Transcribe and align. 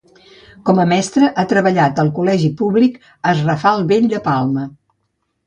Com 0.69 0.79
a 0.83 0.85
mestre 0.93 1.29
ha 1.29 1.45
treballat 1.51 2.01
al 2.05 2.09
Col·legi 2.15 2.49
Públic 2.63 2.97
Es 3.33 3.45
Rafal 3.51 3.87
Vell, 3.93 4.11
de 4.17 4.25
Palma. 4.31 4.67